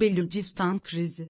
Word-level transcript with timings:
Belucistan 0.00 0.78
krizi 0.78 1.28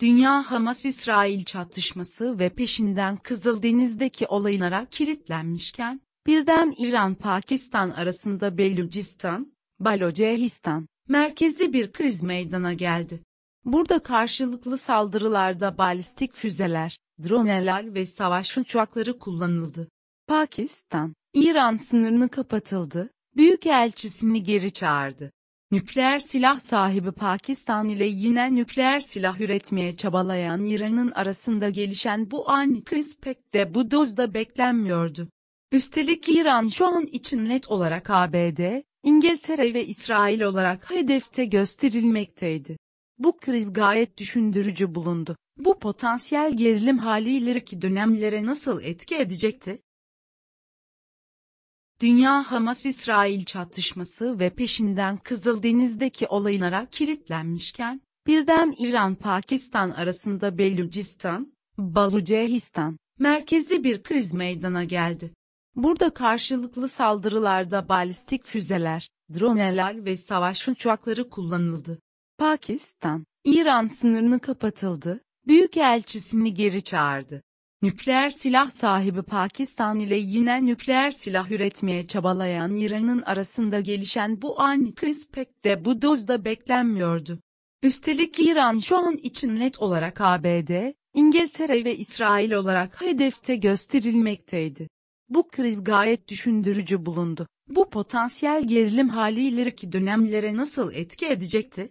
Dünya 0.00 0.50
Hamas-İsrail 0.50 1.44
çatışması 1.44 2.38
ve 2.38 2.48
peşinden 2.48 3.16
Kızıldeniz'deki 3.16 4.26
olaylara 4.26 4.86
kilitlenmişken, 4.90 6.00
birden 6.26 6.74
İran-Pakistan 6.78 7.90
arasında 7.90 8.58
Belucistan, 8.58 9.52
Balocistan, 9.80 10.88
merkezli 11.08 11.72
bir 11.72 11.92
kriz 11.92 12.22
meydana 12.22 12.72
geldi. 12.72 13.22
Burada 13.64 13.98
karşılıklı 13.98 14.78
saldırılarda 14.78 15.78
balistik 15.78 16.34
füzeler, 16.34 16.98
droneler 17.22 17.94
ve 17.94 18.06
savaş 18.06 18.58
uçakları 18.58 19.18
kullanıldı. 19.18 19.88
Pakistan, 20.26 21.14
İran 21.34 21.76
sınırını 21.76 22.28
kapatıldı, 22.28 23.10
Büyükelçisini 23.36 24.42
geri 24.42 24.72
çağırdı. 24.72 25.32
Nükleer 25.70 26.18
silah 26.18 26.60
sahibi 26.60 27.12
Pakistan 27.12 27.88
ile 27.88 28.06
yine 28.06 28.54
nükleer 28.54 29.00
silah 29.00 29.40
üretmeye 29.40 29.96
çabalayan 29.96 30.66
İran'ın 30.66 31.10
arasında 31.10 31.70
gelişen 31.70 32.30
bu 32.30 32.50
ani 32.50 32.84
kriz 32.84 33.20
pek 33.20 33.54
de 33.54 33.74
bu 33.74 33.90
dozda 33.90 34.34
beklenmiyordu. 34.34 35.28
Üstelik 35.72 36.28
İran 36.28 36.68
şu 36.68 36.86
an 36.86 37.06
için 37.06 37.48
net 37.48 37.70
olarak 37.70 38.10
ABD, 38.10 38.82
İngiltere 39.02 39.74
ve 39.74 39.86
İsrail 39.86 40.40
olarak 40.40 40.90
hedefte 40.90 41.44
gösterilmekteydi. 41.44 42.76
Bu 43.18 43.36
kriz 43.36 43.72
gayet 43.72 44.18
düşündürücü 44.18 44.94
bulundu. 44.94 45.36
Bu 45.58 45.78
potansiyel 45.78 46.56
gerilim 46.56 46.98
hali 46.98 47.30
ileriki 47.36 47.82
dönemlere 47.82 48.44
nasıl 48.44 48.82
etki 48.82 49.16
edecekti? 49.16 49.82
Dünya 52.00 52.52
Hamas-İsrail 52.52 53.44
çatışması 53.44 54.38
ve 54.38 54.50
peşinden 54.50 55.16
Kızıldeniz'deki 55.16 56.26
olaylara 56.26 56.86
kilitlenmişken, 56.86 58.00
birden 58.26 58.74
İran-Pakistan 58.78 59.90
arasında 59.90 60.58
Belucistan, 60.58 61.52
Balucistan, 61.78 62.98
merkezli 63.18 63.84
bir 63.84 64.02
kriz 64.02 64.34
meydana 64.34 64.84
geldi. 64.84 65.32
Burada 65.74 66.10
karşılıklı 66.10 66.88
saldırılarda 66.88 67.88
balistik 67.88 68.46
füzeler, 68.46 69.08
droneler 69.34 70.04
ve 70.04 70.16
savaş 70.16 70.68
uçakları 70.68 71.30
kullanıldı. 71.30 71.98
Pakistan, 72.38 73.24
İran 73.44 73.86
sınırını 73.86 74.40
kapatıldı, 74.40 75.20
Büyükelçisini 75.46 76.54
geri 76.54 76.82
çağırdı. 76.82 77.42
Nükleer 77.82 78.30
silah 78.30 78.70
sahibi 78.70 79.22
Pakistan 79.22 80.00
ile 80.00 80.16
yine 80.16 80.66
nükleer 80.66 81.10
silah 81.10 81.50
üretmeye 81.50 82.06
çabalayan 82.06 82.76
İran'ın 82.76 83.22
arasında 83.22 83.80
gelişen 83.80 84.42
bu 84.42 84.60
ani 84.60 84.94
kriz 84.94 85.30
pek 85.30 85.64
de 85.64 85.84
bu 85.84 86.02
dozda 86.02 86.44
beklenmiyordu. 86.44 87.38
Üstelik 87.82 88.40
İran 88.40 88.78
şu 88.78 88.96
an 88.96 89.16
için 89.16 89.56
net 89.56 89.78
olarak 89.82 90.20
ABD, 90.20 90.92
İngiltere 91.14 91.84
ve 91.84 91.96
İsrail 91.96 92.52
olarak 92.52 93.02
hedefte 93.02 93.56
gösterilmekteydi. 93.56 94.88
Bu 95.28 95.48
kriz 95.48 95.84
gayet 95.84 96.28
düşündürücü 96.28 97.06
bulundu. 97.06 97.46
Bu 97.68 97.90
potansiyel 97.90 98.66
gerilim 98.66 99.08
hali 99.08 99.48
ileriki 99.48 99.92
dönemlere 99.92 100.56
nasıl 100.56 100.92
etki 100.92 101.26
edecekti? 101.26 101.90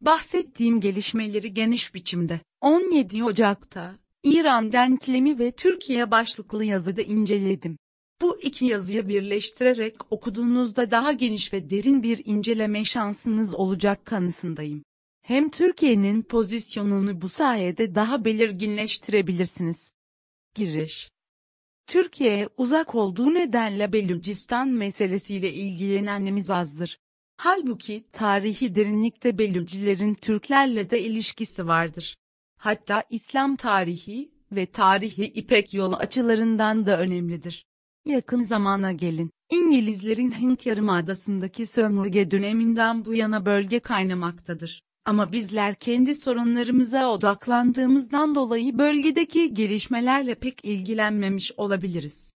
Bahsettiğim 0.00 0.80
gelişmeleri 0.80 1.54
geniş 1.54 1.94
biçimde 1.94 2.40
17 2.60 3.24
Ocak'ta 3.24 4.03
İran 4.24 4.72
denklemi 4.72 5.38
ve 5.38 5.52
Türkiye 5.52 6.10
başlıklı 6.10 6.64
yazıda 6.64 7.02
inceledim. 7.02 7.76
Bu 8.22 8.40
iki 8.40 8.64
yazıyı 8.64 9.08
birleştirerek 9.08 10.12
okuduğunuzda 10.12 10.90
daha 10.90 11.12
geniş 11.12 11.52
ve 11.52 11.70
derin 11.70 12.02
bir 12.02 12.22
inceleme 12.24 12.84
şansınız 12.84 13.54
olacak 13.54 14.04
kanısındayım. 14.04 14.82
Hem 15.22 15.50
Türkiye'nin 15.50 16.22
pozisyonunu 16.22 17.20
bu 17.20 17.28
sayede 17.28 17.94
daha 17.94 18.24
belirginleştirebilirsiniz. 18.24 19.94
Giriş 20.54 21.10
Türkiye'ye 21.86 22.48
uzak 22.56 22.94
olduğu 22.94 23.34
nedenle 23.34 23.92
Belucistan 23.92 24.68
meselesiyle 24.68 25.52
ilgilenenimiz 25.52 26.50
azdır. 26.50 26.98
Halbuki 27.36 28.04
tarihi 28.12 28.74
derinlikte 28.74 29.38
Belucilerin 29.38 30.14
Türklerle 30.14 30.90
de 30.90 31.02
ilişkisi 31.02 31.66
vardır 31.66 32.16
hatta 32.64 33.02
İslam 33.10 33.56
tarihi 33.56 34.30
ve 34.52 34.66
tarihi 34.66 35.24
İpek 35.24 35.74
yolu 35.74 35.96
açılarından 35.96 36.86
da 36.86 36.98
önemlidir. 36.98 37.66
Yakın 38.06 38.40
zamana 38.40 38.92
gelin, 38.92 39.30
İngilizlerin 39.50 40.30
Hint 40.30 40.66
Yarımadası'ndaki 40.66 41.66
sömürge 41.66 42.30
döneminden 42.30 43.04
bu 43.04 43.14
yana 43.14 43.46
bölge 43.46 43.80
kaynamaktadır. 43.80 44.82
Ama 45.04 45.32
bizler 45.32 45.74
kendi 45.74 46.14
sorunlarımıza 46.14 47.10
odaklandığımızdan 47.10 48.34
dolayı 48.34 48.78
bölgedeki 48.78 49.54
gelişmelerle 49.54 50.34
pek 50.34 50.64
ilgilenmemiş 50.64 51.52
olabiliriz. 51.56 52.32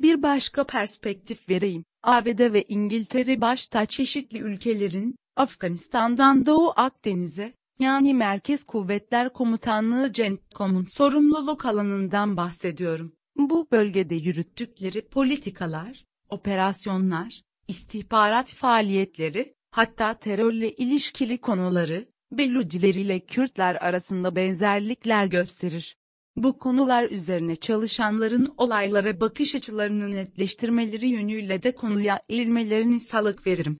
Bir 0.00 0.22
başka 0.22 0.64
perspektif 0.64 1.48
vereyim. 1.48 1.84
ABD 2.02 2.52
ve 2.52 2.64
İngiltere 2.68 3.40
başta 3.40 3.86
çeşitli 3.86 4.38
ülkelerin, 4.38 5.16
Afganistan'dan 5.36 6.46
Doğu 6.46 6.72
Akdeniz'e, 6.76 7.52
yani 7.82 8.14
Merkez 8.14 8.64
Kuvvetler 8.64 9.32
Komutanlığı 9.32 10.12
CENTCOM'un 10.12 10.84
sorumluluk 10.84 11.66
alanından 11.66 12.36
bahsediyorum. 12.36 13.12
Bu 13.36 13.68
bölgede 13.72 14.14
yürüttükleri 14.14 15.08
politikalar, 15.08 16.04
operasyonlar, 16.28 17.42
istihbarat 17.68 18.54
faaliyetleri, 18.54 19.54
hatta 19.70 20.14
terörle 20.14 20.72
ilişkili 20.72 21.38
konuları, 21.38 22.08
Beluciler 22.32 22.94
ile 22.94 23.20
Kürtler 23.20 23.74
arasında 23.74 24.36
benzerlikler 24.36 25.26
gösterir. 25.26 25.96
Bu 26.36 26.58
konular 26.58 27.10
üzerine 27.10 27.56
çalışanların 27.56 28.54
olaylara 28.56 29.20
bakış 29.20 29.54
açılarını 29.54 30.10
netleştirmeleri 30.10 31.08
yönüyle 31.08 31.62
de 31.62 31.74
konuya 31.74 32.22
eğilmelerini 32.28 33.00
salık 33.00 33.46
veririm. 33.46 33.78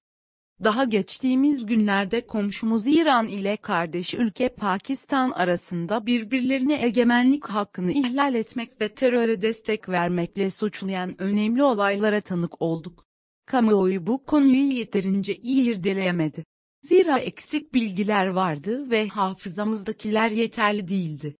Daha 0.64 0.84
geçtiğimiz 0.84 1.66
günlerde 1.66 2.26
komşumuz 2.26 2.86
İran 2.86 3.26
ile 3.26 3.56
kardeş 3.56 4.14
ülke 4.14 4.48
Pakistan 4.48 5.30
arasında 5.30 6.06
birbirlerine 6.06 6.84
egemenlik 6.84 7.46
hakkını 7.46 7.92
ihlal 7.92 8.34
etmek 8.34 8.80
ve 8.80 8.88
teröre 8.88 9.42
destek 9.42 9.88
vermekle 9.88 10.50
suçlayan 10.50 11.22
önemli 11.22 11.62
olaylara 11.62 12.20
tanık 12.20 12.62
olduk. 12.62 13.06
Kamuoyu 13.46 14.06
bu 14.06 14.24
konuyu 14.24 14.72
yeterince 14.72 15.36
iyi 15.36 15.70
irdeleyemedi. 15.70 16.44
Zira 16.82 17.18
eksik 17.18 17.74
bilgiler 17.74 18.26
vardı 18.26 18.90
ve 18.90 19.08
hafızamızdakiler 19.08 20.30
yeterli 20.30 20.88
değildi. 20.88 21.36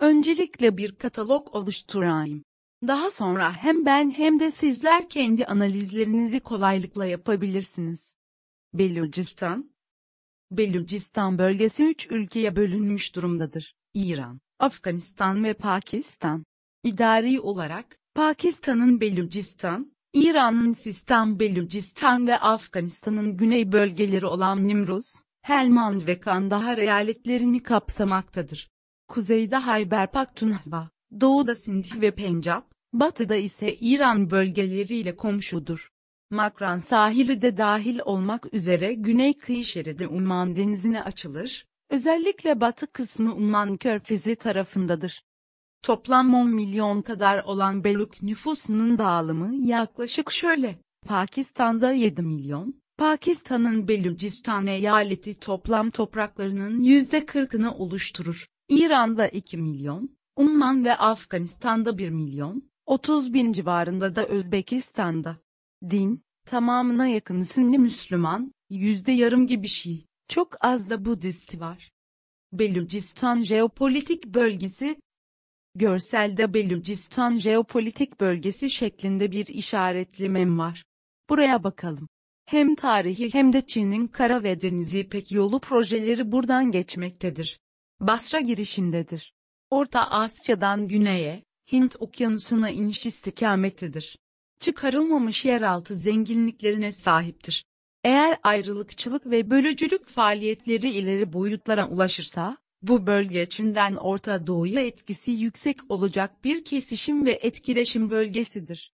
Öncelikle 0.00 0.76
bir 0.76 0.94
katalog 0.94 1.54
oluşturayım. 1.54 2.42
Daha 2.86 3.10
sonra 3.10 3.52
hem 3.52 3.86
ben 3.86 4.10
hem 4.10 4.40
de 4.40 4.50
sizler 4.50 5.08
kendi 5.08 5.46
analizlerinizi 5.46 6.40
kolaylıkla 6.40 7.06
yapabilirsiniz. 7.06 8.17
Belucistan 8.74 9.70
Belucistan 10.50 11.38
bölgesi 11.38 11.84
üç 11.84 12.10
ülkeye 12.10 12.56
bölünmüş 12.56 13.14
durumdadır. 13.14 13.74
İran, 13.94 14.40
Afganistan 14.58 15.44
ve 15.44 15.54
Pakistan. 15.54 16.44
İdari 16.84 17.40
olarak, 17.40 17.98
Pakistan'ın 18.14 19.00
Belucistan, 19.00 19.92
İran'ın 20.12 20.72
Sistan 20.72 21.40
Belucistan 21.40 22.26
ve 22.26 22.38
Afganistan'ın 22.38 23.36
güney 23.36 23.72
bölgeleri 23.72 24.26
olan 24.26 24.68
Nimruz, 24.68 25.14
Helmand 25.42 26.06
ve 26.06 26.20
Kandahar 26.20 26.78
eyaletlerini 26.78 27.62
kapsamaktadır. 27.62 28.70
Kuzeyde 29.08 29.56
Hayber 29.56 30.12
Pakhtunhva, 30.12 30.90
doğuda 31.20 31.54
Sindh 31.54 32.00
ve 32.00 32.10
Pencap, 32.10 32.72
batıda 32.92 33.36
ise 33.36 33.76
İran 33.76 34.30
bölgeleriyle 34.30 35.16
komşudur. 35.16 35.90
Makran 36.30 36.78
sahili 36.78 37.42
de 37.42 37.56
dahil 37.56 38.00
olmak 38.04 38.54
üzere 38.54 38.94
güney 38.94 39.38
kıyı 39.38 39.64
şeridi 39.64 40.06
Umman 40.06 40.56
denizine 40.56 41.02
açılır, 41.02 41.66
özellikle 41.90 42.60
batı 42.60 42.86
kısmı 42.86 43.34
Umman 43.34 43.76
körfezi 43.76 44.36
tarafındadır. 44.36 45.24
Toplam 45.82 46.34
10 46.34 46.50
milyon 46.50 47.02
kadar 47.02 47.44
olan 47.44 47.84
Beluk 47.84 48.22
nüfusunun 48.22 48.98
dağılımı 48.98 49.54
yaklaşık 49.54 50.32
şöyle. 50.32 50.78
Pakistan'da 51.06 51.92
7 51.92 52.22
milyon, 52.22 52.82
Pakistan'ın 52.98 53.88
Belucistan 53.88 54.66
eyaleti 54.66 55.34
toplam 55.34 55.90
topraklarının 55.90 56.82
%40'ını 56.84 57.74
oluşturur. 57.74 58.46
İran'da 58.68 59.28
2 59.28 59.58
milyon, 59.58 60.10
Umman 60.36 60.84
ve 60.84 60.96
Afganistan'da 60.96 61.98
1 61.98 62.10
milyon, 62.10 62.70
30 62.86 63.34
bin 63.34 63.52
civarında 63.52 64.16
da 64.16 64.26
Özbekistan'da. 64.26 65.36
Din, 65.82 66.22
tamamına 66.46 67.06
yakın 67.06 67.42
Sünni 67.42 67.78
Müslüman, 67.78 68.52
yüzde 68.70 69.12
yarım 69.12 69.46
gibi 69.46 69.68
Şii, 69.68 70.06
çok 70.28 70.64
az 70.64 70.90
da 70.90 71.04
Budist 71.04 71.60
var. 71.60 71.90
Belucistan 72.52 73.42
Jeopolitik 73.42 74.26
Bölgesi 74.26 75.00
Görselde 75.74 76.54
Belucistan 76.54 77.36
Jeopolitik 77.36 78.20
Bölgesi 78.20 78.70
şeklinde 78.70 79.32
bir 79.32 79.46
işaretli 79.46 80.28
mem 80.28 80.58
var. 80.58 80.84
Buraya 81.28 81.64
bakalım. 81.64 82.08
Hem 82.46 82.74
tarihi 82.74 83.34
hem 83.34 83.52
de 83.52 83.66
Çin'in 83.66 84.06
kara 84.06 84.42
ve 84.42 84.60
deniz 84.60 84.94
İpek 84.94 85.32
yolu 85.32 85.60
projeleri 85.60 86.32
buradan 86.32 86.70
geçmektedir. 86.70 87.58
Basra 88.00 88.40
girişindedir. 88.40 89.32
Orta 89.70 90.10
Asya'dan 90.10 90.88
güneye, 90.88 91.44
Hint 91.72 91.96
okyanusuna 91.98 92.70
iniş 92.70 93.06
istikametedir. 93.06 94.18
Çıkarılmamış 94.58 95.44
yeraltı 95.44 95.94
zenginliklerine 95.94 96.92
sahiptir. 96.92 97.64
Eğer 98.04 98.38
ayrılıkçılık 98.42 99.26
ve 99.26 99.50
bölücülük 99.50 100.06
faaliyetleri 100.06 100.90
ileri 100.90 101.32
boyutlara 101.32 101.88
ulaşırsa, 101.88 102.56
bu 102.82 103.06
bölge 103.06 103.48
Çin'den 103.48 103.96
Orta 103.96 104.46
Doğu'ya 104.46 104.86
etkisi 104.86 105.30
yüksek 105.30 105.78
olacak 105.88 106.44
bir 106.44 106.64
kesişim 106.64 107.26
ve 107.26 107.32
etkileşim 107.32 108.10
bölgesidir. 108.10 108.92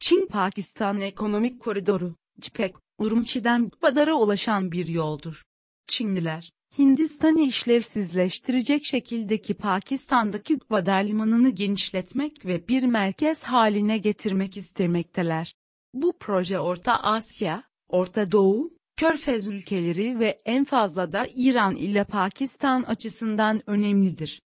Çin-Pakistan 0.00 1.00
Ekonomik 1.00 1.60
Koridoru, 1.60 2.14
CPEK, 2.40 2.76
Urumçi'den 2.98 3.70
Badar'a 3.82 4.14
ulaşan 4.14 4.72
bir 4.72 4.88
yoldur. 4.88 5.44
Çinliler, 5.86 6.52
Hindistan'ı 6.78 7.40
işlevsizleştirecek 7.40 8.84
şekildeki 8.84 9.54
Pakistan'daki 9.54 10.58
Gwadar 10.58 11.04
limanını 11.04 11.50
genişletmek 11.50 12.46
ve 12.46 12.68
bir 12.68 12.82
merkez 12.82 13.42
haline 13.42 13.98
getirmek 13.98 14.56
istemekteler. 14.56 15.54
Bu 15.94 16.12
proje 16.20 16.58
Orta 16.58 16.96
Asya, 16.96 17.62
Orta 17.88 18.32
Doğu, 18.32 18.70
Körfez 18.96 19.48
ülkeleri 19.48 20.18
ve 20.18 20.42
en 20.44 20.64
fazla 20.64 21.12
da 21.12 21.26
İran 21.34 21.74
ile 21.74 22.04
Pakistan 22.04 22.82
açısından 22.82 23.62
önemlidir. 23.66 24.42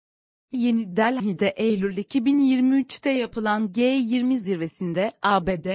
Yeni 0.53 0.97
Delhi'de 0.97 1.49
Eylül 1.49 1.97
2023'te 1.97 3.11
yapılan 3.11 3.69
G20 3.69 4.37
zirvesinde 4.37 5.13
ABD, 5.23 5.67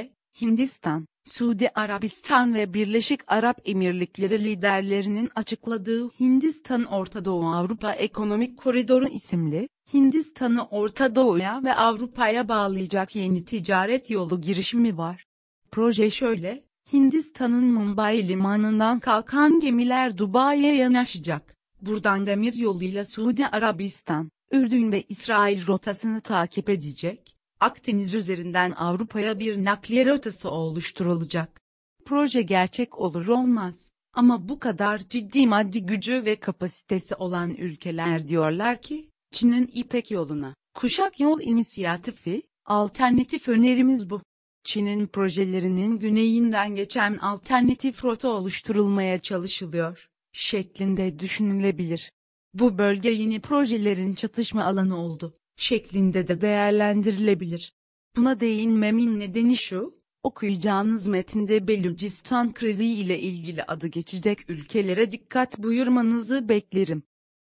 Hindistan, 0.41 1.07
Suudi 1.23 1.69
Arabistan 1.75 2.53
ve 2.53 2.73
Birleşik 2.73 3.19
Arap 3.27 3.61
Emirlikleri 3.65 4.43
liderlerinin 4.43 5.29
açıkladığı 5.35 6.09
Hindistan 6.09 6.83
Orta 6.85 7.25
Doğu 7.25 7.45
Avrupa 7.45 7.91
Ekonomik 7.93 8.57
Koridoru 8.57 9.07
isimli, 9.07 9.69
Hindistan'ı 9.93 10.65
Orta 10.65 11.15
Doğu'ya 11.15 11.63
ve 11.63 11.73
Avrupa'ya 11.73 12.47
bağlayacak 12.49 13.15
yeni 13.15 13.45
ticaret 13.45 14.09
yolu 14.09 14.41
girişimi 14.41 14.97
var. 14.97 15.25
Proje 15.71 16.11
şöyle, 16.11 16.63
Hindistan'ın 16.93 17.65
Mumbai 17.65 18.27
limanından 18.27 18.99
kalkan 18.99 19.59
gemiler 19.59 20.17
Dubai'ye 20.17 20.75
yanaşacak. 20.75 21.55
Buradan 21.81 22.27
demir 22.27 22.53
yoluyla 22.53 23.05
Suudi 23.05 23.47
Arabistan, 23.47 24.29
Ürdün 24.51 24.91
ve 24.91 25.03
İsrail 25.09 25.67
rotasını 25.67 26.21
takip 26.21 26.69
edecek. 26.69 27.32
Akdeniz 27.63 28.13
üzerinden 28.13 28.71
Avrupa'ya 28.71 29.39
bir 29.39 29.65
nakliye 29.65 30.05
rotası 30.05 30.49
oluşturulacak. 30.51 31.61
Proje 32.05 32.41
gerçek 32.41 32.99
olur 32.99 33.27
olmaz. 33.27 33.91
Ama 34.13 34.49
bu 34.49 34.59
kadar 34.59 34.99
ciddi 34.99 35.47
maddi 35.47 35.85
gücü 35.85 36.25
ve 36.25 36.35
kapasitesi 36.35 37.15
olan 37.15 37.55
ülkeler 37.55 38.27
diyorlar 38.27 38.81
ki, 38.81 39.09
Çin'in 39.31 39.71
İpek 39.73 40.11
yoluna, 40.11 40.55
Kuşak 40.75 41.19
Yol 41.19 41.41
İnisiyatifi, 41.41 42.41
alternatif 42.65 43.47
önerimiz 43.47 44.09
bu. 44.09 44.21
Çin'in 44.63 45.05
projelerinin 45.05 45.99
güneyinden 45.99 46.75
geçen 46.75 47.17
alternatif 47.17 48.05
rota 48.05 48.29
oluşturulmaya 48.29 49.19
çalışılıyor, 49.19 50.07
şeklinde 50.33 51.19
düşünülebilir. 51.19 52.11
Bu 52.53 52.77
bölge 52.77 53.09
yeni 53.09 53.39
projelerin 53.39 54.13
çatışma 54.13 54.63
alanı 54.63 54.97
oldu, 54.97 55.33
şeklinde 55.57 56.27
de 56.27 56.41
değerlendirilebilir. 56.41 57.73
Buna 58.15 58.39
değinmemin 58.39 59.19
nedeni 59.19 59.57
şu, 59.57 59.97
okuyacağınız 60.23 61.07
metinde 61.07 61.67
Belucistan 61.67 62.53
krizi 62.53 62.85
ile 62.85 63.19
ilgili 63.19 63.63
adı 63.63 63.87
geçecek 63.87 64.49
ülkelere 64.49 65.11
dikkat 65.11 65.59
buyurmanızı 65.59 66.49
beklerim. 66.49 67.03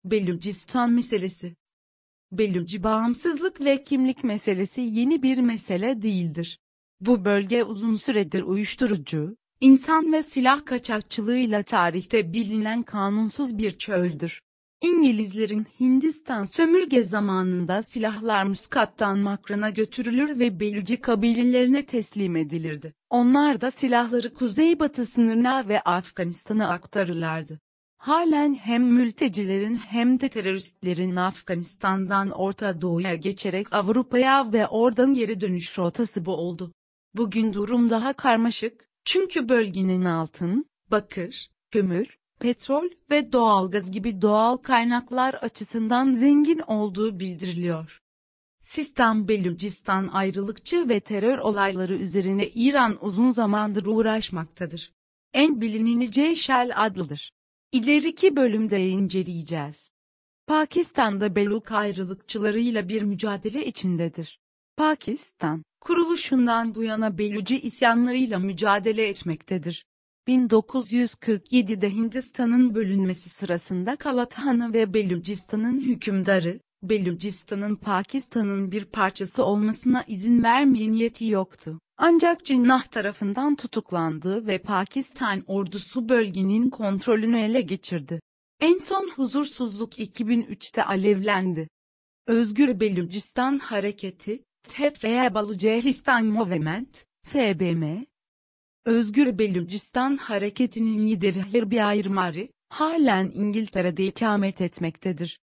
Belucistan 0.06 0.92
meselesi 0.92 1.56
Beluci 2.32 2.84
bağımsızlık 2.84 3.62
ve 3.62 3.84
kimlik 3.84 4.24
meselesi 4.24 4.82
yeni 4.82 5.24
bir 5.24 5.38
mesele 5.38 6.02
değildir. 6.02 6.60
Bu 7.02 7.26
bölge 7.26 7.64
uzun 7.64 7.96
süredir 7.96 8.42
uyuşturucu, 8.42 9.38
insan 9.62 10.14
ve 10.14 10.24
silah 10.24 10.66
kaçakçılığıyla 10.66 11.64
tarihte 11.64 12.34
bilinen 12.34 12.84
kanunsuz 12.84 13.58
bir 13.58 13.78
çöldür. 13.78 14.42
İngilizlerin 14.84 15.68
Hindistan 15.80 16.44
sömürge 16.44 17.04
zamanında 17.04 17.84
silahlar 17.84 18.44
Muskat'tan 18.44 19.20
Makran'a 19.20 19.70
götürülür 19.70 20.40
ve 20.40 20.60
Beluci 20.60 21.02
kabilelerine 21.02 21.86
teslim 21.86 22.36
edilirdi. 22.36 22.94
Onlar 23.10 23.62
da 23.62 23.72
silahları 23.72 24.34
kuzeybatı 24.34 25.06
sınırına 25.06 25.68
ve 25.68 25.82
Afganistan'a 25.82 26.70
aktarırlardı. 26.70 27.60
Halen 27.98 28.56
hem 28.56 28.84
mültecilerin 28.84 29.76
hem 29.76 30.20
de 30.20 30.30
teröristlerin 30.30 31.16
Afganistan'dan 31.16 32.30
Orta 32.30 32.82
Doğu'ya 32.82 33.16
geçerek 33.16 33.74
Avrupa'ya 33.74 34.54
ve 34.54 34.68
oradan 34.68 35.14
geri 35.14 35.42
dönüş 35.42 35.78
rotası 35.78 36.26
bu 36.26 36.36
oldu. 36.36 36.74
Bugün 37.14 37.54
durum 37.54 37.90
daha 37.90 38.14
karmaşık, 38.14 38.90
çünkü 39.06 39.50
bölgenin 39.50 40.06
altın, 40.06 40.66
bakır, 40.92 41.50
kömür, 41.72 42.18
petrol 42.40 42.90
ve 43.10 43.32
doğalgaz 43.32 43.92
gibi 43.92 44.22
doğal 44.22 44.58
kaynaklar 44.58 45.34
açısından 45.34 46.14
zengin 46.14 46.60
olduğu 46.60 47.20
bildiriliyor. 47.20 48.00
Sistem 48.64 49.28
Belucistan 49.28 50.08
ayrılıkçı 50.08 50.90
ve 50.90 51.00
terör 51.00 51.38
olayları 51.38 51.96
üzerine 51.96 52.50
İran 52.50 52.98
uzun 53.02 53.30
zamandır 53.30 53.86
uğraşmaktadır. 53.86 54.94
En 55.34 55.62
bilineni 55.62 56.12
Ceyşel 56.12 56.72
adlıdır. 56.76 57.32
İleriki 57.72 58.36
bölümde 58.36 58.88
inceleyeceğiz. 58.88 59.90
Pakistan'da 60.48 61.36
Beluk 61.36 61.72
ayrılıkçılarıyla 61.72 62.90
bir 62.90 63.02
mücadele 63.02 63.66
içindedir. 63.66 64.40
Pakistan, 64.78 65.64
kuruluşundan 65.82 66.76
bu 66.76 66.84
yana 66.84 67.18
Beluci 67.18 67.62
isyanlarıyla 67.62 68.40
mücadele 68.40 69.08
etmektedir. 69.08 69.86
1947'de 70.28 71.94
Hindistan'ın 71.94 72.76
bölünmesi 72.76 73.30
sırasında 73.30 73.96
Kalathanı 73.96 74.74
ve 74.74 74.94
Belucistan'ın 74.94 75.82
hükümdarı, 75.82 76.60
Belucistan'ın 76.84 77.76
Pakistan'ın 77.76 78.72
bir 78.72 78.86
parçası 78.86 79.46
olmasına 79.46 80.04
izin 80.08 80.44
vermeye 80.44 80.92
niyeti 80.92 81.26
yoktu. 81.26 81.80
Ancak 81.98 82.46
Cinnah 82.46 82.84
tarafından 82.84 83.56
tutuklandı 83.56 84.48
ve 84.48 84.58
Pakistan 84.58 85.44
ordusu 85.48 86.10
bölgenin 86.10 86.70
kontrolünü 86.70 87.40
ele 87.40 87.62
geçirdi. 87.62 88.20
En 88.60 88.78
son 88.78 89.10
huzursuzluk 89.16 90.00
2003'te 90.00 90.84
alevlendi. 90.84 91.68
Özgür 92.28 92.80
Belucistan 92.80 93.60
Hareketi, 93.60 94.44
TFE 94.64 95.34
Balucehistan 95.34 96.26
Movement, 96.26 97.06
FBM, 97.26 98.06
Özgür 98.86 99.38
Belucistan 99.38 100.18
Hareketi'nin 100.18 101.08
lideri 101.08 101.54
Hirbi 101.54 101.84
Ayrmari, 101.84 102.50
halen 102.70 103.32
İngiltere'de 103.36 104.06
ikamet 104.06 104.62
etmektedir. 104.62 105.40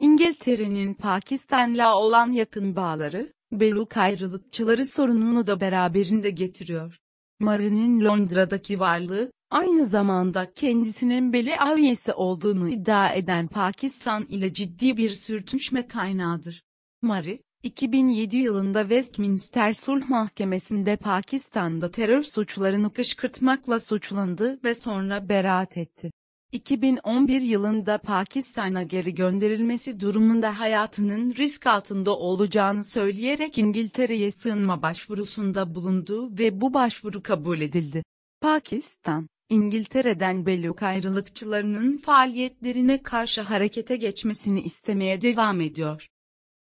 İngiltere'nin 0.00 0.94
Pakistan'la 0.94 1.98
olan 1.98 2.30
yakın 2.30 2.76
bağları, 2.76 3.32
Beluk 3.52 3.96
ayrılıkçıları 3.96 4.86
sorununu 4.86 5.46
da 5.46 5.60
beraberinde 5.60 6.30
getiriyor. 6.30 6.98
Mari'nin 7.40 8.04
Londra'daki 8.04 8.80
varlığı, 8.80 9.32
aynı 9.50 9.86
zamanda 9.86 10.52
kendisinin 10.52 11.32
Beli 11.32 11.58
Avyesi 11.58 12.12
olduğunu 12.12 12.68
iddia 12.68 13.12
eden 13.12 13.48
Pakistan 13.48 14.24
ile 14.24 14.52
ciddi 14.52 14.96
bir 14.96 15.10
sürtüşme 15.10 15.86
kaynağıdır. 15.86 16.62
Mari, 17.02 17.42
2007 17.64 18.36
yılında 18.36 18.80
Westminster 18.80 19.72
Sulh 19.72 20.08
Mahkemesi'nde 20.08 20.96
Pakistan'da 20.96 21.90
terör 21.90 22.22
suçlarını 22.22 22.92
kışkırtmakla 22.92 23.80
suçlandı 23.80 24.58
ve 24.64 24.74
sonra 24.74 25.28
beraat 25.28 25.76
etti. 25.76 26.10
2011 26.52 27.40
yılında 27.40 27.98
Pakistan'a 27.98 28.82
geri 28.82 29.14
gönderilmesi 29.14 30.00
durumunda 30.00 30.60
hayatının 30.60 31.34
risk 31.34 31.66
altında 31.66 32.18
olacağını 32.18 32.84
söyleyerek 32.84 33.58
İngiltere'ye 33.58 34.30
sığınma 34.32 34.82
başvurusunda 34.82 35.74
bulundu 35.74 36.38
ve 36.38 36.60
bu 36.60 36.74
başvuru 36.74 37.22
kabul 37.22 37.60
edildi. 37.60 38.02
Pakistan, 38.40 39.28
İngiltere'den 39.48 40.46
Beluk 40.46 40.82
ayrılıkçılarının 40.82 41.96
faaliyetlerine 41.96 43.02
karşı 43.02 43.40
harekete 43.40 43.96
geçmesini 43.96 44.60
istemeye 44.62 45.20
devam 45.20 45.60
ediyor. 45.60 46.08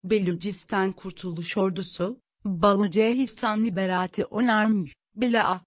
Belucistan 0.04 0.92
Kurtuluş 0.92 1.58
Ordusu, 1.58 2.20
Balucistan 2.46 3.66
Liberati 3.66 4.26
Onarmy, 4.26 4.90
BLA. 5.16 5.62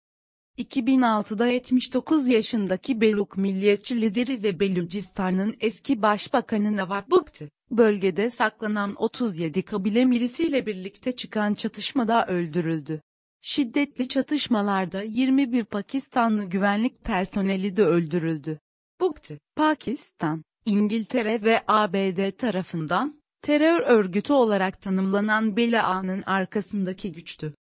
2006'da 0.59 1.47
79 1.47 2.29
yaşındaki 2.29 3.01
Beluk 3.01 3.37
milliyetçi 3.37 4.01
lideri 4.01 4.43
ve 4.43 4.61
Belucistan'ın 4.61 5.57
eski 5.61 6.03
başbakanı 6.03 6.77
Nawab 6.77 7.11
Bukti, 7.11 7.51
bölgede 7.71 8.31
saklanan 8.31 8.95
37 8.95 9.63
kabile 9.63 10.05
milisiyle 10.05 10.67
birlikte 10.67 11.13
çıkan 11.13 11.55
çatışmada 11.55 12.27
öldürüldü. 12.27 13.03
Şiddetli 13.41 14.09
çatışmalarda 14.09 15.03
21 15.03 15.65
Pakistanlı 15.65 16.45
güvenlik 16.45 17.05
personeli 17.05 17.77
de 17.77 17.85
öldürüldü. 17.85 18.59
Bukti, 19.01 19.39
Pakistan, 19.57 20.45
İngiltere 20.65 21.43
ve 21.43 21.63
ABD 21.69 22.31
tarafından, 22.31 23.22
terör 23.43 23.81
örgütü 23.81 24.33
olarak 24.33 24.81
tanımlanan 24.81 25.57
Bela'nın 25.57 26.23
arkasındaki 26.23 27.13
güçtü. 27.13 27.55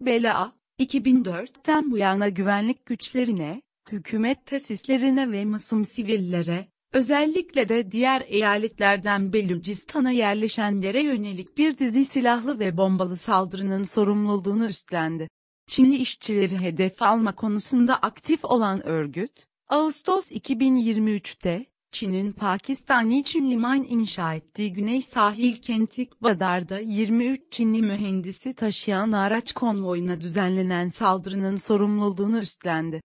Bela, 0.00 0.52
2004'ten 0.80 1.90
bu 1.90 1.98
yana 1.98 2.28
güvenlik 2.28 2.86
güçlerine, 2.86 3.62
hükümet 3.92 4.46
tesislerine 4.46 5.32
ve 5.32 5.44
masum 5.44 5.84
sivillere, 5.84 6.68
özellikle 6.92 7.68
de 7.68 7.92
diğer 7.92 8.24
eyaletlerden 8.26 9.32
Belucistan'a 9.32 10.10
yerleşenlere 10.10 11.02
yönelik 11.02 11.58
bir 11.58 11.78
dizi 11.78 12.04
silahlı 12.04 12.58
ve 12.58 12.76
bombalı 12.76 13.16
saldırının 13.16 13.84
sorumluluğunu 13.84 14.66
üstlendi. 14.66 15.28
Çinli 15.66 15.96
işçileri 15.96 16.60
hedef 16.60 17.02
alma 17.02 17.34
konusunda 17.34 17.96
aktif 17.96 18.44
olan 18.44 18.86
örgüt, 18.86 19.44
Ağustos 19.68 20.30
2023'te, 20.30 21.66
Çin'in 21.92 22.32
Pakistan 22.32 23.10
için 23.10 23.50
liman 23.50 23.84
inşa 23.84 24.34
ettiği 24.34 24.72
Güney 24.72 25.02
Sahil 25.02 25.56
kenti 25.56 26.08
Badar'da 26.20 26.78
23 26.78 27.40
Çinli 27.50 27.82
mühendisi 27.82 28.54
taşıyan 28.54 29.12
araç 29.12 29.52
konvoyuna 29.52 30.20
düzenlenen 30.20 30.88
saldırının 30.88 31.56
sorumluluğunu 31.56 32.38
üstlendi. 32.38 33.02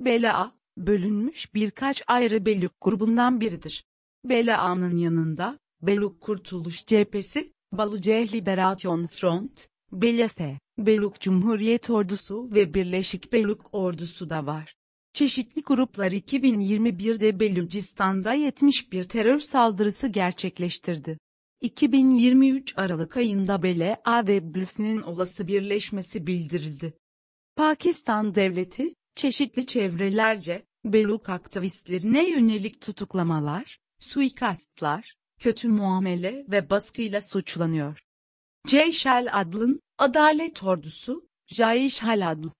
Bela, 0.00 0.54
bölünmüş 0.76 1.54
birkaç 1.54 2.02
ayrı 2.06 2.46
Beluk 2.46 2.72
grubundan 2.80 3.40
biridir. 3.40 3.84
Bela'nın 4.24 4.96
yanında, 4.96 5.58
Beluk 5.82 6.20
Kurtuluş 6.20 6.86
Cephesi, 6.86 7.52
Baluceh 7.72 8.34
Liberation 8.34 9.06
Front, 9.06 9.68
BLF, 9.92 10.38
Beluk 10.78 11.20
Cumhuriyet 11.20 11.90
Ordusu 11.90 12.50
ve 12.52 12.74
Birleşik 12.74 13.32
Beluk 13.32 13.68
Ordusu 13.72 14.30
da 14.30 14.46
var. 14.46 14.74
Çeşitli 15.12 15.62
gruplar 15.62 16.12
2021'de 16.12 17.40
Belucistan'da 17.40 18.32
71 18.32 19.04
terör 19.04 19.38
saldırısı 19.38 20.08
gerçekleştirdi. 20.08 21.18
2023 21.60 22.78
Aralık 22.78 23.16
ayında 23.16 23.62
BLA 23.62 24.26
ve 24.28 24.54
BLF'nin 24.54 25.02
olası 25.02 25.46
birleşmesi 25.46 26.26
bildirildi. 26.26 26.94
Pakistan 27.56 28.34
devleti, 28.34 28.94
çeşitli 29.14 29.66
çevrelerce, 29.66 30.64
Beluk 30.84 31.28
aktivistlerine 31.28 32.30
yönelik 32.30 32.80
tutuklamalar, 32.80 33.78
suikastlar, 34.00 35.14
kötü 35.40 35.68
muamele 35.68 36.44
ve 36.48 36.70
baskıyla 36.70 37.20
suçlanıyor. 37.20 38.02
Ceyşel 38.66 39.28
adlın, 39.32 39.80
Adalet 39.98 40.62
Ordusu, 40.62 41.28
Jayişhal 41.46 42.30
adlı. 42.30 42.52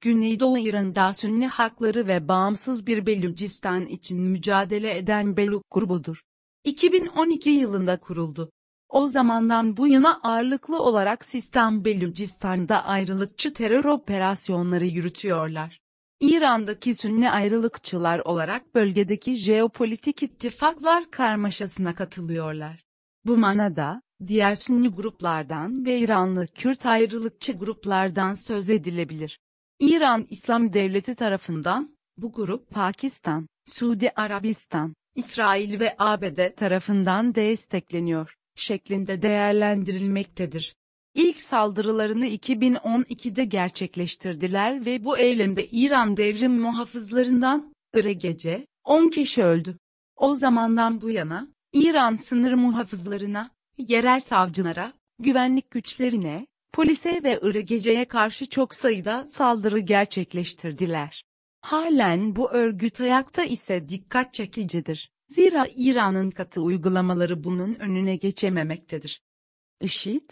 Güneydoğu 0.00 0.58
İran'da 0.58 1.14
Sünni 1.14 1.46
hakları 1.46 2.06
ve 2.06 2.28
bağımsız 2.28 2.86
bir 2.86 3.06
Belucistan 3.06 3.86
için 3.86 4.20
mücadele 4.20 4.96
eden 4.96 5.36
Beluk 5.36 5.62
grubudur. 5.70 6.22
2012 6.64 7.50
yılında 7.50 7.96
kuruldu. 8.00 8.50
O 8.88 9.06
zamandan 9.06 9.76
bu 9.76 9.88
yana 9.88 10.20
ağırlıklı 10.22 10.82
olarak 10.82 11.24
sistem 11.24 11.84
Belucistan'da 11.84 12.84
ayrılıkçı 12.84 13.54
terör 13.54 13.84
operasyonları 13.84 14.86
yürütüyorlar. 14.86 15.80
İran'daki 16.20 16.94
Sünni 16.94 17.30
ayrılıkçılar 17.30 18.18
olarak 18.18 18.74
bölgedeki 18.74 19.34
jeopolitik 19.34 20.22
ittifaklar 20.22 21.10
karmaşasına 21.10 21.94
katılıyorlar. 21.94 22.84
Bu 23.24 23.36
manada, 23.36 24.02
diğer 24.26 24.54
Sünni 24.54 24.88
gruplardan 24.88 25.86
ve 25.86 25.98
İranlı 25.98 26.46
Kürt 26.46 26.86
ayrılıkçı 26.86 27.52
gruplardan 27.52 28.34
söz 28.34 28.70
edilebilir. 28.70 29.38
İran 29.80 30.26
İslam 30.30 30.72
Devleti 30.72 31.14
tarafından, 31.14 31.96
bu 32.16 32.32
grup 32.32 32.70
Pakistan, 32.70 33.46
Suudi 33.64 34.10
Arabistan, 34.10 34.94
İsrail 35.14 35.80
ve 35.80 35.94
ABD 35.98 36.54
tarafından 36.56 37.34
destekleniyor, 37.34 38.34
şeklinde 38.54 39.22
değerlendirilmektedir. 39.22 40.74
İlk 41.14 41.40
saldırılarını 41.40 42.26
2012'de 42.26 43.44
gerçekleştirdiler 43.44 44.86
ve 44.86 45.04
bu 45.04 45.18
eylemde 45.18 45.66
İran 45.66 46.16
devrim 46.16 46.60
muhafızlarından, 46.60 47.74
gece 47.94 48.66
10 48.84 49.08
kişi 49.08 49.44
öldü. 49.44 49.78
O 50.16 50.34
zamandan 50.34 51.00
bu 51.00 51.10
yana, 51.10 51.48
İran 51.72 52.16
sınır 52.16 52.52
muhafızlarına, 52.52 53.50
yerel 53.78 54.20
savcılara, 54.20 54.92
güvenlik 55.18 55.70
güçlerine, 55.70 56.46
polise 56.76 57.20
ve 57.24 57.60
geceye 57.60 58.04
karşı 58.04 58.46
çok 58.46 58.74
sayıda 58.74 59.26
saldırı 59.26 59.78
gerçekleştirdiler. 59.78 61.24
Halen 61.60 62.36
bu 62.36 62.50
örgüt 62.50 63.00
ayakta 63.00 63.44
ise 63.44 63.88
dikkat 63.88 64.34
çekicidir. 64.34 65.10
Zira 65.28 65.66
İran'ın 65.76 66.30
katı 66.30 66.62
uygulamaları 66.62 67.44
bunun 67.44 67.74
önüne 67.74 68.16
geçememektedir. 68.16 69.22
IŞİD, 69.80 70.30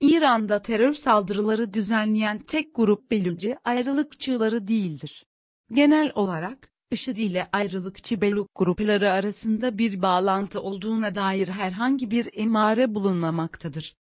İran'da 0.00 0.62
terör 0.62 0.94
saldırıları 0.94 1.74
düzenleyen 1.74 2.38
tek 2.38 2.74
grup 2.74 3.10
Beluci 3.10 3.56
ayrılıkçıları 3.64 4.68
değildir. 4.68 5.26
Genel 5.72 6.12
olarak, 6.14 6.72
IŞİD 6.90 7.16
ile 7.16 7.48
ayrılıkçı 7.52 8.20
Beluk 8.20 8.48
grupları 8.54 9.10
arasında 9.10 9.78
bir 9.78 10.02
bağlantı 10.02 10.60
olduğuna 10.62 11.14
dair 11.14 11.48
herhangi 11.48 12.10
bir 12.10 12.28
emare 12.32 12.94
bulunmamaktadır. 12.94 14.01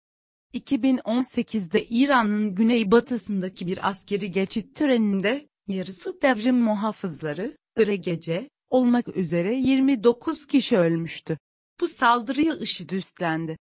2018'de 0.54 1.86
İran'ın 1.86 2.54
güneybatısındaki 2.54 3.66
bir 3.66 3.88
askeri 3.88 4.30
geçit 4.30 4.76
töreninde, 4.76 5.48
yarısı 5.68 6.22
devrim 6.22 6.56
muhafızları, 6.56 7.54
gece 7.96 8.48
olmak 8.70 9.16
üzere 9.16 9.54
29 9.54 10.46
kişi 10.46 10.78
ölmüştü. 10.78 11.38
Bu 11.80 11.88
saldırıyı 11.88 12.54
IŞİD 12.60 12.90
üstlendi. 12.90 13.58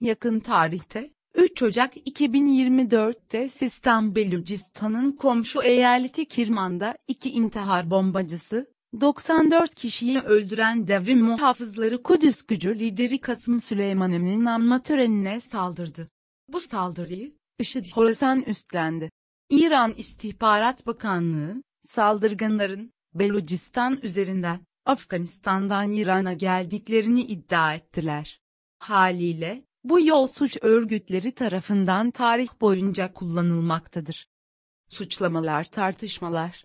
Yakın 0.00 0.40
tarihte, 0.40 1.10
3 1.34 1.62
Ocak 1.62 1.96
2024'te 1.96 3.48
Sistan 3.48 4.14
Belucistan'ın 4.14 5.12
komşu 5.12 5.62
eyaleti 5.62 6.24
Kirman'da 6.24 6.96
iki 7.08 7.30
intihar 7.30 7.90
bombacısı, 7.90 8.74
94 9.00 9.74
kişiyi 9.74 10.20
öldüren 10.20 10.88
devrim 10.88 11.20
muhafızları 11.20 12.02
Kudüs 12.02 12.42
gücü 12.42 12.78
lideri 12.78 13.20
Kasım 13.20 13.60
Süleyman'ın 13.60 14.44
anma 14.44 14.82
törenine 14.82 15.40
saldırdı. 15.40 16.08
Bu 16.48 16.60
saldırıyı, 16.60 17.32
IŞİD 17.58 17.86
Horasan 17.92 18.42
üstlendi. 18.42 19.10
İran 19.50 19.92
İstihbarat 19.96 20.86
Bakanlığı, 20.86 21.62
saldırganların, 21.82 22.92
Belucistan 23.14 23.98
üzerinden, 24.02 24.60
Afganistan'dan 24.84 25.92
İran'a 25.92 26.32
geldiklerini 26.32 27.22
iddia 27.22 27.74
ettiler. 27.74 28.40
Haliyle, 28.78 29.64
bu 29.84 30.00
yol 30.06 30.26
suç 30.26 30.58
örgütleri 30.62 31.32
tarafından 31.32 32.10
tarih 32.10 32.48
boyunca 32.60 33.12
kullanılmaktadır. 33.12 34.28
Suçlamalar 34.88 35.64
tartışmalar 35.64 36.64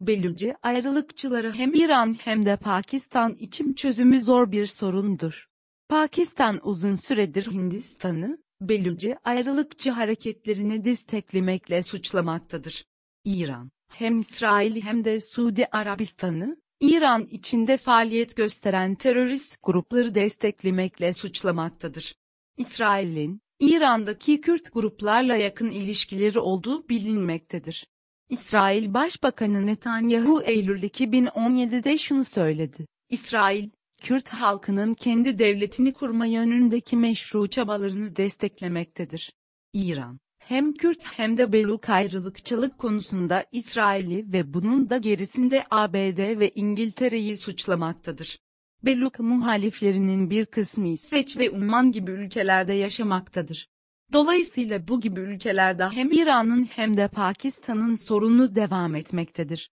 Beluci 0.00 0.54
ayrılıkçıları 0.62 1.52
hem 1.52 1.74
İran 1.74 2.16
hem 2.20 2.46
de 2.46 2.56
Pakistan 2.56 3.34
için 3.34 3.74
çözümü 3.74 4.20
zor 4.20 4.52
bir 4.52 4.66
sorundur. 4.66 5.48
Pakistan 5.88 6.60
uzun 6.62 6.96
süredir 6.96 7.50
Hindistan'ı, 7.50 8.38
Beluci 8.60 9.16
ayrılıkçı 9.24 9.90
hareketlerini 9.90 10.84
desteklemekle 10.84 11.82
suçlamaktadır. 11.82 12.84
İran, 13.24 13.70
hem 13.92 14.18
İsrail 14.18 14.82
hem 14.82 15.04
de 15.04 15.20
Suudi 15.20 15.66
Arabistan'ı, 15.72 16.56
İran 16.80 17.28
içinde 17.30 17.76
faaliyet 17.76 18.36
gösteren 18.36 18.94
terörist 18.94 19.58
grupları 19.62 20.14
desteklemekle 20.14 21.12
suçlamaktadır. 21.12 22.14
İsrail'in, 22.56 23.40
İran'daki 23.60 24.40
Kürt 24.40 24.72
gruplarla 24.72 25.36
yakın 25.36 25.70
ilişkileri 25.70 26.38
olduğu 26.38 26.88
bilinmektedir. 26.88 27.86
İsrail 28.28 28.94
Başbakanı 28.94 29.66
Netanyahu 29.66 30.42
Eylül 30.42 30.82
2017'de 30.82 31.98
şunu 31.98 32.24
söyledi. 32.24 32.86
İsrail, 33.08 33.70
Kürt 34.00 34.28
halkının 34.28 34.94
kendi 34.94 35.38
devletini 35.38 35.92
kurma 35.92 36.26
yönündeki 36.26 36.96
meşru 36.96 37.46
çabalarını 37.46 38.16
desteklemektedir. 38.16 39.32
İran, 39.72 40.20
hem 40.38 40.74
Kürt 40.74 41.04
hem 41.04 41.36
de 41.36 41.52
Beluk 41.52 41.88
ayrılıkçılık 41.88 42.78
konusunda 42.78 43.44
İsrail'i 43.52 44.32
ve 44.32 44.54
bunun 44.54 44.90
da 44.90 44.96
gerisinde 44.96 45.64
ABD 45.70 46.38
ve 46.38 46.50
İngiltere'yi 46.54 47.36
suçlamaktadır. 47.36 48.38
Beluk 48.82 49.20
muhaliflerinin 49.20 50.30
bir 50.30 50.46
kısmı 50.46 50.88
İsveç 50.88 51.38
ve 51.38 51.50
Umman 51.50 51.92
gibi 51.92 52.10
ülkelerde 52.10 52.72
yaşamaktadır. 52.72 53.68
Dolayısıyla 54.12 54.88
bu 54.88 55.00
gibi 55.00 55.20
ülkelerde 55.20 55.88
hem 55.88 56.12
İran'ın 56.12 56.64
hem 56.64 56.96
de 56.96 57.08
Pakistan'ın 57.08 57.94
sorunu 57.94 58.54
devam 58.54 58.94
etmektedir. 58.94 59.70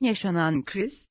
Yaşanan 0.00 0.64
kriz, 0.64 1.06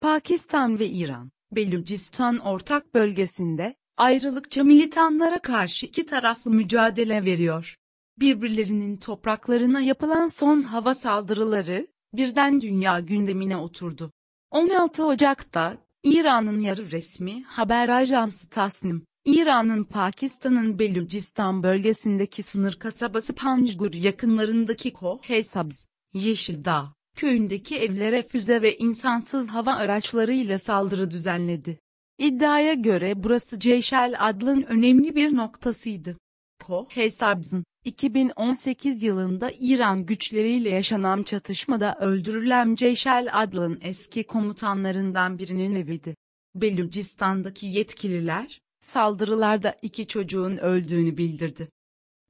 Pakistan 0.00 0.78
ve 0.78 0.88
İran, 0.88 1.30
Belucistan 1.52 2.38
ortak 2.38 2.94
bölgesinde, 2.94 3.74
ayrılıkçı 3.96 4.64
militanlara 4.64 5.38
karşı 5.38 5.86
iki 5.86 6.06
taraflı 6.06 6.50
mücadele 6.50 7.24
veriyor. 7.24 7.76
birbirlerinin 8.20 8.96
topraklarına 8.96 9.80
yapılan 9.80 10.26
son 10.26 10.62
hava 10.62 10.94
saldırıları, 10.94 11.86
birden 12.12 12.60
dünya 12.60 13.00
gündemine 13.00 13.56
oturdu. 13.56 14.12
16 14.50 15.04
Ocak'ta, 15.04 15.78
İran'ın 16.04 16.60
yarı 16.60 16.90
resmi 16.90 17.44
haber 17.44 17.88
ajansı 17.88 18.48
Tasnim, 18.48 19.04
İran'ın 19.24 19.84
Pakistan'ın 19.84 20.78
Belucistan 20.78 21.62
bölgesindeki 21.62 22.42
sınır 22.42 22.74
kasabası 22.78 23.34
Panjgur 23.34 23.94
yakınlarındaki 23.94 24.92
Kohesabz, 24.92 25.86
Yeşildağ, 26.14 26.94
köyündeki 27.18 27.78
evlere 27.78 28.22
füze 28.22 28.62
ve 28.62 28.76
insansız 28.76 29.48
hava 29.48 29.72
araçlarıyla 29.74 30.58
saldırı 30.58 31.10
düzenledi. 31.10 31.78
İddiaya 32.18 32.74
göre 32.74 33.22
burası 33.22 33.60
Ceyşel 33.60 34.14
adlın 34.18 34.62
önemli 34.62 35.16
bir 35.16 35.36
noktasıydı. 35.36 36.16
Kohesabz'ın, 36.64 37.64
2018 37.84 39.02
yılında 39.02 39.50
İran 39.60 40.06
güçleriyle 40.06 40.68
yaşanan 40.70 41.22
çatışmada 41.22 41.96
öldürülen 42.00 42.74
Ceyşel 42.74 43.28
adlın 43.32 43.78
eski 43.82 44.24
komutanlarından 44.24 45.38
birinin 45.38 45.74
eviydi. 45.74 46.14
Belucistan'daki 46.54 47.66
yetkililer, 47.66 48.60
saldırılarda 48.80 49.76
iki 49.82 50.06
çocuğun 50.06 50.56
öldüğünü 50.56 51.16
bildirdi. 51.16 51.68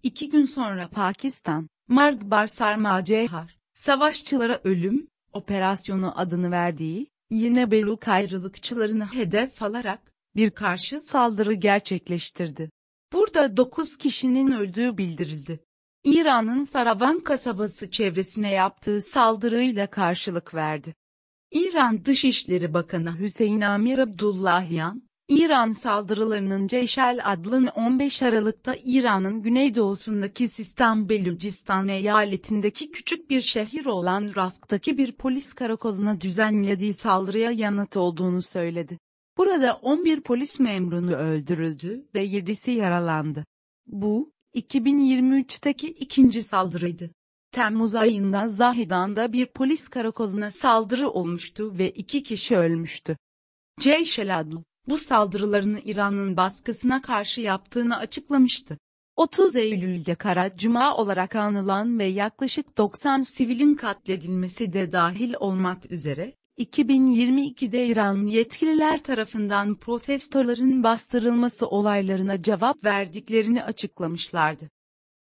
İki 0.02 0.28
gün 0.28 0.44
sonra 0.44 0.88
Pakistan, 0.88 1.68
Margbar 1.88 2.46
Sarmacehar, 2.46 3.57
savaşçılara 3.78 4.60
ölüm, 4.64 5.08
operasyonu 5.32 6.20
adını 6.20 6.50
verdiği, 6.50 7.06
yine 7.30 7.70
Beluk 7.70 8.08
ayrılıkçılarını 8.08 9.06
hedef 9.06 9.62
alarak, 9.62 10.12
bir 10.36 10.50
karşı 10.50 11.00
saldırı 11.02 11.52
gerçekleştirdi. 11.52 12.70
Burada 13.12 13.56
9 13.56 13.96
kişinin 13.96 14.52
öldüğü 14.52 14.98
bildirildi. 14.98 15.60
İran'ın 16.04 16.64
Saravan 16.64 17.20
kasabası 17.20 17.90
çevresine 17.90 18.52
yaptığı 18.52 19.02
saldırıyla 19.02 19.86
karşılık 19.86 20.54
verdi. 20.54 20.94
İran 21.52 22.04
Dışişleri 22.04 22.74
Bakanı 22.74 23.18
Hüseyin 23.18 23.60
Amir 23.60 23.98
Abdullahyan, 23.98 25.07
İran 25.28 25.72
saldırılarının 25.72 26.66
Ceyşel 26.66 27.20
adlı 27.24 27.72
15 27.76 28.22
Aralık'ta 28.22 28.76
İran'ın 28.84 29.42
güneydoğusundaki 29.42 30.48
Sistan 30.48 31.08
Belucistan 31.08 31.88
eyaletindeki 31.88 32.90
küçük 32.90 33.30
bir 33.30 33.40
şehir 33.40 33.86
olan 33.86 34.32
Rask'taki 34.36 34.98
bir 34.98 35.12
polis 35.12 35.52
karakoluna 35.52 36.20
düzenlediği 36.20 36.92
saldırıya 36.92 37.50
yanıt 37.50 37.96
olduğunu 37.96 38.42
söyledi. 38.42 38.98
Burada 39.36 39.74
11 39.82 40.20
polis 40.20 40.60
memurunu 40.60 41.14
öldürüldü 41.14 42.08
ve 42.14 42.26
7'si 42.26 42.70
yaralandı. 42.70 43.44
Bu, 43.86 44.32
2023'teki 44.54 45.88
ikinci 45.88 46.42
saldırıydı. 46.42 47.10
Temmuz 47.52 47.94
ayında 47.94 48.48
Zahidan'da 48.48 49.32
bir 49.32 49.46
polis 49.46 49.88
karakoluna 49.88 50.50
saldırı 50.50 51.10
olmuştu 51.10 51.78
ve 51.78 51.90
iki 51.90 52.22
kişi 52.22 52.56
ölmüştü. 52.56 53.16
Ceyşel 53.80 54.38
adlı, 54.38 54.64
bu 54.88 54.98
saldırılarını 54.98 55.80
İran'ın 55.84 56.36
baskısına 56.36 57.02
karşı 57.02 57.40
yaptığını 57.40 57.96
açıklamıştı. 57.96 58.78
30 59.16 59.56
Eylül'de 59.56 60.14
Kara 60.14 60.52
Cuma 60.52 60.96
olarak 60.96 61.36
anılan 61.36 61.98
ve 61.98 62.04
yaklaşık 62.04 62.78
90 62.78 63.22
sivilin 63.22 63.74
katledilmesi 63.74 64.72
de 64.72 64.92
dahil 64.92 65.34
olmak 65.40 65.92
üzere, 65.92 66.34
2022'de 66.58 67.86
İran 67.86 68.26
yetkililer 68.26 69.02
tarafından 69.02 69.74
protestoların 69.74 70.82
bastırılması 70.82 71.66
olaylarına 71.66 72.42
cevap 72.42 72.84
verdiklerini 72.84 73.64
açıklamışlardı. 73.64 74.70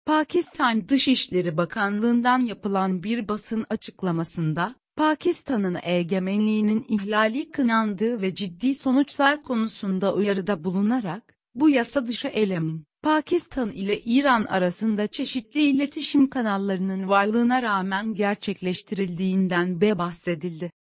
Pakistan 0.05 0.89
Dışişleri 0.89 1.57
Bakanlığı'ndan 1.57 2.39
yapılan 2.39 3.03
bir 3.03 3.27
basın 3.27 3.65
açıklamasında, 3.69 4.75
Pakistan'ın 4.97 5.77
egemenliğinin 5.83 6.85
ihlali 6.89 7.51
kınandığı 7.51 8.21
ve 8.21 8.35
ciddi 8.35 8.75
sonuçlar 8.75 9.43
konusunda 9.43 10.13
uyarıda 10.13 10.63
bulunarak, 10.63 11.37
bu 11.55 11.69
yasa 11.69 12.07
dışı 12.07 12.27
elemin, 12.27 12.85
Pakistan 13.03 13.69
ile 13.69 13.99
İran 13.99 14.45
arasında 14.45 15.07
çeşitli 15.07 15.61
iletişim 15.61 16.29
kanallarının 16.29 17.09
varlığına 17.09 17.61
rağmen 17.61 18.13
gerçekleştirildiğinden 18.13 19.81
be 19.81 19.97
bahsedildi. 19.97 20.71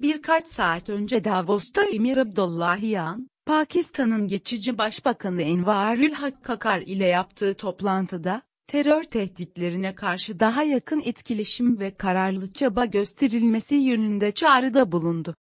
Birkaç 0.00 0.48
saat 0.48 0.88
önce 0.88 1.24
Davos'ta 1.24 1.84
Emir 1.84 2.16
Abdullahian, 2.16 3.28
Pakistan'ın 3.46 4.28
geçici 4.28 4.78
başbakanı 4.78 5.42
Envarül 5.42 6.12
Hakkakar 6.12 6.80
ile 6.80 7.06
yaptığı 7.06 7.54
toplantıda, 7.54 8.42
terör 8.68 9.04
tehditlerine 9.04 9.94
karşı 9.94 10.40
daha 10.40 10.62
yakın 10.62 11.02
etkileşim 11.04 11.78
ve 11.78 11.94
kararlı 11.94 12.52
çaba 12.52 12.84
gösterilmesi 12.84 13.74
yönünde 13.74 14.32
çağrıda 14.32 14.92
bulundu. 14.92 15.34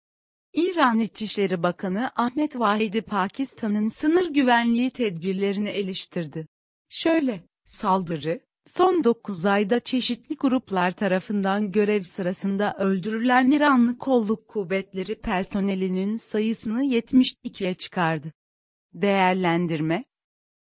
İran 0.53 0.99
İçişleri 0.99 1.63
Bakanı 1.63 2.11
Ahmet 2.15 2.59
Vahidi 2.59 3.01
Pakistan'ın 3.01 3.87
sınır 3.87 4.33
güvenliği 4.33 4.89
tedbirlerini 4.89 5.69
eleştirdi. 5.69 6.47
Şöyle, 6.89 7.43
saldırı, 7.65 8.39
son 8.65 9.03
9 9.03 9.45
ayda 9.45 9.79
çeşitli 9.79 10.35
gruplar 10.35 10.91
tarafından 10.91 11.71
görev 11.71 12.03
sırasında 12.03 12.75
öldürülen 12.79 13.51
İranlı 13.51 13.97
kolluk 13.97 14.47
kuvvetleri 14.47 15.15
personelinin 15.15 16.17
sayısını 16.17 16.83
72'ye 16.83 17.73
çıkardı. 17.73 18.33
Değerlendirme, 18.93 20.03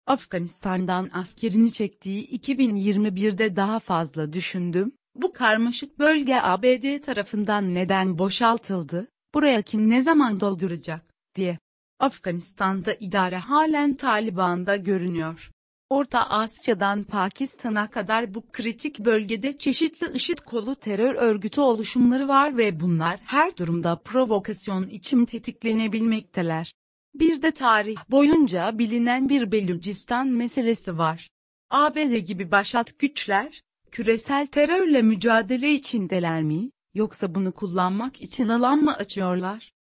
Afganistan'dan 0.08 1.10
askerini 1.14 1.72
çektiği 1.72 2.40
2021'de 2.40 3.56
daha 3.56 3.80
fazla 3.80 4.34
düşündüm. 4.34 4.92
Bu 5.16 5.34
karmaşık 5.34 6.00
bölge 6.00 6.36
ABD 6.42 7.02
tarafından 7.02 7.76
neden 7.76 8.18
boşaltıldı, 8.18 9.08
buraya 9.34 9.62
kim 9.62 9.90
ne 9.90 10.02
zaman 10.02 10.40
dolduracak, 10.40 11.14
diye. 11.36 11.60
Afganistan'da 12.00 12.94
idare 12.94 13.38
halen 13.38 13.94
Taliban'da 13.94 14.76
görünüyor. 14.76 15.52
Orta 15.90 16.30
Asya'dan 16.30 17.04
Pakistan'a 17.04 17.90
kadar 17.90 18.34
bu 18.34 18.44
kritik 18.52 19.00
bölgede 19.00 19.58
çeşitli 19.58 20.08
IŞİD 20.14 20.38
kolu 20.38 20.76
terör 20.76 21.16
örgütü 21.16 21.62
oluşumları 21.62 22.28
var 22.28 22.58
ve 22.58 22.80
bunlar 22.80 23.20
her 23.24 23.58
durumda 23.58 23.96
provokasyon 23.96 24.88
için 24.88 25.26
tetiklenebilmekteler. 25.26 26.74
Bir 27.14 27.42
de 27.42 27.52
tarih 27.52 27.98
boyunca 28.10 28.80
bilinen 28.80 29.30
bir 29.30 29.52
Belucistan 29.52 30.28
meselesi 30.28 30.98
var. 30.98 31.30
ABD 31.70 32.16
gibi 32.18 32.52
başat 32.52 33.00
güçler, 33.00 33.62
küresel 33.92 34.48
terörle 34.48 35.02
mücadele 35.02 35.74
içindeler 35.74 36.44
mi, 36.44 36.70
yoksa 36.94 37.36
bunu 37.36 37.52
kullanmak 37.52 38.22
için 38.22 38.48
alan 38.48 38.84
mı 38.84 38.96
açıyorlar? 38.96 39.72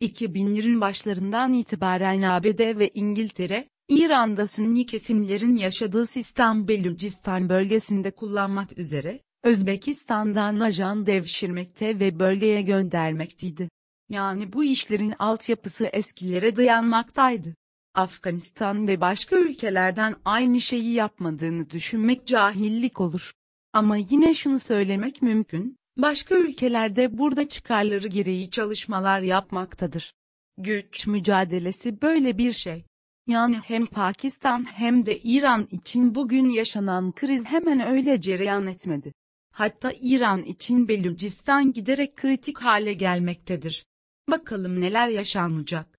2020 0.00 0.80
başlarından 0.80 1.52
itibaren 1.52 2.22
ABD 2.22 2.78
ve 2.78 2.90
İngiltere, 2.94 3.68
İran'da 3.88 4.46
Sünni 4.46 4.86
kesimlerin 4.86 5.56
yaşadığı 5.56 6.06
Sistan 6.06 6.68
Belucistan 6.68 7.48
bölgesinde 7.48 8.10
kullanmak 8.10 8.78
üzere, 8.78 9.20
Özbekistan'dan 9.44 10.60
ajan 10.60 11.06
devşirmekte 11.06 12.00
ve 12.00 12.18
bölgeye 12.18 12.62
göndermekteydi. 12.62 13.68
Yani 14.10 14.52
bu 14.52 14.64
işlerin 14.64 15.14
altyapısı 15.18 15.86
eskilere 15.86 16.56
dayanmaktaydı. 16.56 17.54
Afganistan 17.94 18.88
ve 18.88 19.00
başka 19.00 19.36
ülkelerden 19.36 20.16
aynı 20.24 20.60
şeyi 20.60 20.92
yapmadığını 20.92 21.70
düşünmek 21.70 22.26
cahillik 22.26 23.00
olur. 23.00 23.32
Ama 23.72 23.96
yine 23.96 24.34
şunu 24.34 24.58
söylemek 24.58 25.22
mümkün, 25.22 25.76
başka 25.96 26.34
ülkelerde 26.34 27.18
burada 27.18 27.48
çıkarları 27.48 28.08
gereği 28.08 28.50
çalışmalar 28.50 29.20
yapmaktadır. 29.20 30.12
Güç 30.58 31.06
mücadelesi 31.06 32.02
böyle 32.02 32.38
bir 32.38 32.52
şey. 32.52 32.84
Yani 33.26 33.56
hem 33.56 33.86
Pakistan 33.86 34.64
hem 34.64 35.06
de 35.06 35.18
İran 35.18 35.68
için 35.70 36.14
bugün 36.14 36.50
yaşanan 36.50 37.12
kriz 37.12 37.46
hemen 37.46 37.86
öyle 37.86 38.20
cereyan 38.20 38.66
etmedi. 38.66 39.12
Hatta 39.52 39.92
İran 40.00 40.42
için 40.42 40.88
Belucistan 40.88 41.72
giderek 41.72 42.16
kritik 42.16 42.58
hale 42.58 42.92
gelmektedir. 42.92 43.84
Bakalım 44.30 44.80
neler 44.80 45.08
yaşanacak. 45.08 45.98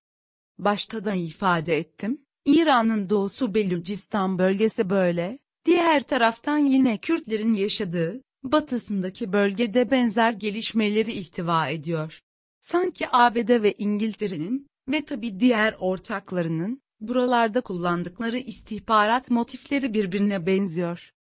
Başta 0.58 1.04
da 1.04 1.14
ifade 1.14 1.76
ettim, 1.76 2.22
İran'ın 2.44 3.10
doğusu 3.10 3.54
Belucistan 3.54 4.38
bölgesi 4.38 4.90
böyle, 4.90 5.38
diğer 5.64 6.02
taraftan 6.02 6.58
yine 6.58 6.98
Kürtlerin 6.98 7.54
yaşadığı, 7.54 8.22
batısındaki 8.42 9.32
bölgede 9.32 9.90
benzer 9.90 10.32
gelişmeleri 10.32 11.12
ihtiva 11.12 11.68
ediyor. 11.68 12.20
Sanki 12.60 13.06
ABD 13.12 13.62
ve 13.62 13.74
İngiltere'nin, 13.78 14.66
ve 14.88 15.04
tabi 15.04 15.40
diğer 15.40 15.76
ortaklarının, 15.78 16.82
buralarda 17.00 17.60
kullandıkları 17.60 18.38
istihbarat 18.38 19.30
motifleri 19.30 19.94
birbirine 19.94 20.46
benziyor. 20.46 21.12